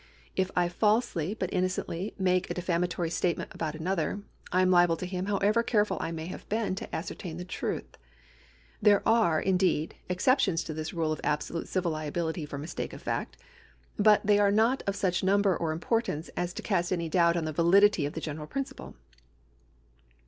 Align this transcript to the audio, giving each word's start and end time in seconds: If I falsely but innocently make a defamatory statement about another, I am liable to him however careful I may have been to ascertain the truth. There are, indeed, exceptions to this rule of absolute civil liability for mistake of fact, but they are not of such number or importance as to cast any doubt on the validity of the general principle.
If 0.35 0.49
I 0.55 0.67
falsely 0.67 1.35
but 1.35 1.53
innocently 1.53 2.15
make 2.17 2.49
a 2.49 2.55
defamatory 2.55 3.11
statement 3.11 3.53
about 3.53 3.75
another, 3.75 4.23
I 4.51 4.63
am 4.63 4.71
liable 4.71 4.97
to 4.97 5.05
him 5.05 5.27
however 5.27 5.61
careful 5.61 5.99
I 6.01 6.11
may 6.11 6.25
have 6.25 6.49
been 6.49 6.73
to 6.77 6.95
ascertain 6.95 7.37
the 7.37 7.45
truth. 7.45 7.99
There 8.81 9.07
are, 9.07 9.39
indeed, 9.39 9.93
exceptions 10.09 10.63
to 10.63 10.73
this 10.73 10.91
rule 10.91 11.11
of 11.11 11.21
absolute 11.23 11.67
civil 11.67 11.91
liability 11.91 12.47
for 12.47 12.57
mistake 12.57 12.93
of 12.93 13.01
fact, 13.03 13.37
but 13.95 14.25
they 14.25 14.39
are 14.39 14.49
not 14.51 14.81
of 14.87 14.95
such 14.95 15.23
number 15.23 15.55
or 15.55 15.71
importance 15.71 16.29
as 16.35 16.51
to 16.53 16.63
cast 16.63 16.91
any 16.91 17.07
doubt 17.07 17.37
on 17.37 17.45
the 17.45 17.53
validity 17.53 18.07
of 18.07 18.13
the 18.13 18.21
general 18.21 18.47
principle. 18.47 18.95